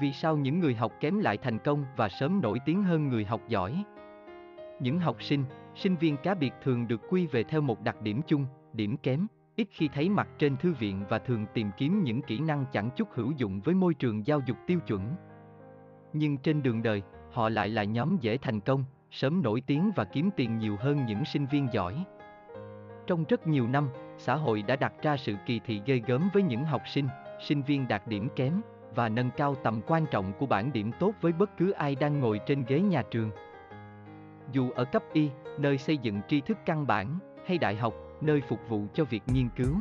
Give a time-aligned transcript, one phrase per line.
[0.00, 3.24] Vì sao những người học kém lại thành công và sớm nổi tiếng hơn người
[3.24, 3.84] học giỏi?
[4.80, 5.44] Những học sinh,
[5.74, 9.26] sinh viên cá biệt thường được quy về theo một đặc điểm chung, điểm kém,
[9.56, 12.90] ít khi thấy mặt trên thư viện và thường tìm kiếm những kỹ năng chẳng
[12.96, 15.14] chút hữu dụng với môi trường giáo dục tiêu chuẩn.
[16.12, 17.02] Nhưng trên đường đời,
[17.32, 21.06] họ lại là nhóm dễ thành công, sớm nổi tiếng và kiếm tiền nhiều hơn
[21.06, 22.04] những sinh viên giỏi.
[23.06, 23.88] Trong rất nhiều năm,
[24.18, 27.08] xã hội đã đặt ra sự kỳ thị ghê gớm với những học sinh,
[27.40, 28.60] sinh viên đạt điểm kém
[28.94, 32.20] và nâng cao tầm quan trọng của bản điểm tốt với bất cứ ai đang
[32.20, 33.30] ngồi trên ghế nhà trường.
[34.52, 38.42] Dù ở cấp Y, nơi xây dựng tri thức căn bản, hay đại học, nơi
[38.48, 39.74] phục vụ cho việc nghiên cứu.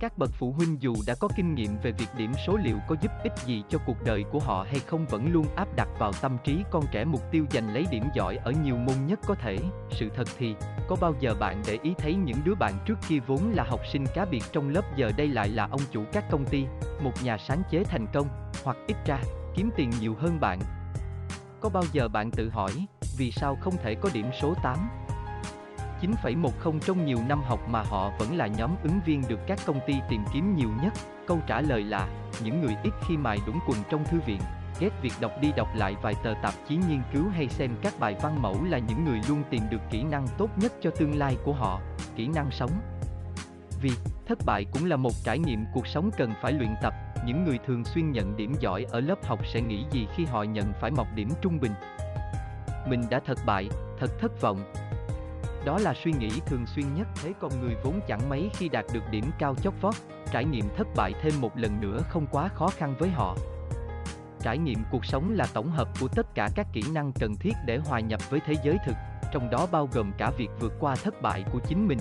[0.00, 2.96] Các bậc phụ huynh dù đã có kinh nghiệm về việc điểm số liệu có
[3.00, 6.12] giúp ích gì cho cuộc đời của họ hay không vẫn luôn áp đặt vào
[6.12, 9.34] tâm trí con trẻ mục tiêu giành lấy điểm giỏi ở nhiều môn nhất có
[9.34, 9.58] thể.
[9.90, 10.54] Sự thật thì,
[10.88, 13.80] có bao giờ bạn để ý thấy những đứa bạn trước kia vốn là học
[13.92, 16.64] sinh cá biệt trong lớp giờ đây lại là ông chủ các công ty,
[17.00, 18.26] một nhà sáng chế thành công,
[18.64, 19.18] hoặc ít ra,
[19.54, 20.58] kiếm tiền nhiều hơn bạn?
[21.60, 22.86] Có bao giờ bạn tự hỏi,
[23.18, 24.88] vì sao không thể có điểm số 8?
[26.02, 29.80] 9,10 trong nhiều năm học mà họ vẫn là nhóm ứng viên được các công
[29.86, 30.92] ty tìm kiếm nhiều nhất.
[31.26, 32.08] Câu trả lời là,
[32.44, 34.40] những người ít khi mài đúng quần trong thư viện,
[34.80, 37.94] ghét việc đọc đi đọc lại vài tờ tạp chí nghiên cứu hay xem các
[37.98, 41.18] bài văn mẫu là những người luôn tìm được kỹ năng tốt nhất cho tương
[41.18, 41.80] lai của họ,
[42.16, 42.70] kỹ năng sống.
[43.82, 43.90] Vì,
[44.26, 46.94] thất bại cũng là một trải nghiệm cuộc sống cần phải luyện tập,
[47.26, 50.42] những người thường xuyên nhận điểm giỏi ở lớp học sẽ nghĩ gì khi họ
[50.42, 51.72] nhận phải mọc điểm trung bình.
[52.88, 54.72] Mình đã thất bại, thật thất vọng,
[55.66, 58.84] đó là suy nghĩ thường xuyên nhất thế con người vốn chẳng mấy khi đạt
[58.92, 59.94] được điểm cao chót vót,
[60.32, 63.36] trải nghiệm thất bại thêm một lần nữa không quá khó khăn với họ.
[64.40, 67.52] Trải nghiệm cuộc sống là tổng hợp của tất cả các kỹ năng cần thiết
[67.66, 68.94] để hòa nhập với thế giới thực,
[69.32, 71.98] trong đó bao gồm cả việc vượt qua thất bại của chính mình.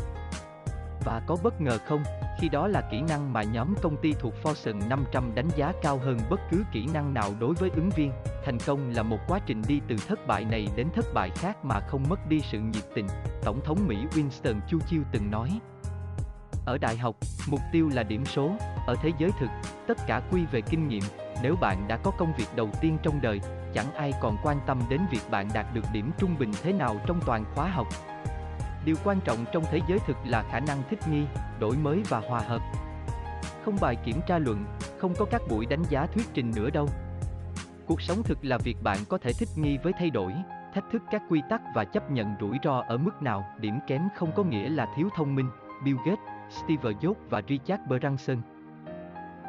[1.05, 2.03] Và có bất ngờ không,
[2.45, 5.97] khi đó là kỹ năng mà nhóm công ty thuộc Fortune 500 đánh giá cao
[5.97, 8.11] hơn bất cứ kỹ năng nào đối với ứng viên.
[8.45, 11.66] Thành công là một quá trình đi từ thất bại này đến thất bại khác
[11.66, 13.07] mà không mất đi sự nhiệt tình,
[13.43, 15.59] Tổng thống Mỹ Winston Churchill từng nói.
[16.66, 17.16] Ở đại học,
[17.50, 18.51] mục tiêu là điểm số,
[18.88, 19.50] ở thế giới thực,
[19.88, 21.03] tất cả quy về kinh nghiệm,
[21.44, 23.41] nếu bạn đã có công việc đầu tiên trong đời,
[23.73, 26.95] chẳng ai còn quan tâm đến việc bạn đạt được điểm trung bình thế nào
[27.07, 27.88] trong toàn khóa học.
[28.85, 31.25] Điều quan trọng trong thế giới thực là khả năng thích nghi,
[31.59, 32.62] đổi mới và hòa hợp.
[33.66, 34.66] Không bài kiểm tra luận,
[34.97, 36.90] không có các buổi đánh giá thuyết trình nữa đâu.
[37.85, 40.34] Cuộc sống thực là việc bạn có thể thích nghi với thay đổi,
[40.74, 43.45] thách thức các quy tắc và chấp nhận rủi ro ở mức nào.
[43.59, 45.50] Điểm kém không có nghĩa là thiếu thông minh.
[45.84, 46.19] Bill Gates,
[46.50, 48.41] Steve Jobs và Richard Branson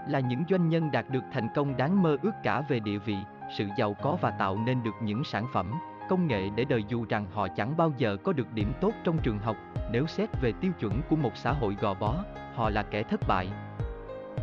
[0.09, 3.17] là những doanh nhân đạt được thành công đáng mơ ước cả về địa vị,
[3.59, 5.73] sự giàu có và tạo nên được những sản phẩm,
[6.09, 9.19] công nghệ để đời dù rằng họ chẳng bao giờ có được điểm tốt trong
[9.19, 9.57] trường học,
[9.93, 12.15] nếu xét về tiêu chuẩn của một xã hội gò bó,
[12.55, 13.49] họ là kẻ thất bại.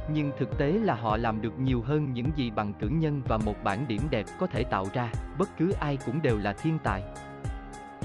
[0.10, 3.38] Nhưng thực tế là họ làm được nhiều hơn những gì bằng cử nhân và
[3.38, 6.78] một bản điểm đẹp có thể tạo ra, bất cứ ai cũng đều là thiên
[6.84, 7.04] tài.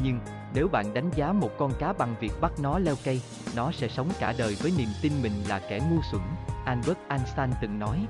[0.03, 0.21] Nhưng,
[0.55, 3.23] nếu bạn đánh giá một con cá bằng việc bắt nó leo cây,
[3.57, 6.23] nó sẽ sống cả đời với niềm tin mình là kẻ ngu xuẩn,
[6.65, 8.07] Albert Einstein từng nói.